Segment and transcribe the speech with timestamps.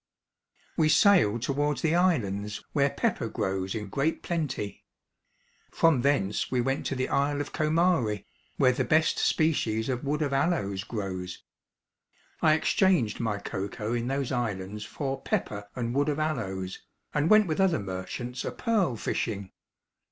[0.77, 4.83] We sailed towards the islands, where pepper grows in great plenty.
[5.69, 8.25] From thence we went to the isle of Comari,
[8.57, 11.43] where the best species of wood of aloes grows.
[12.41, 16.81] I exchanged my cocoa in those islands for pepper and wood of aloes,
[17.13, 19.51] and went with other merchants a pearl fishing.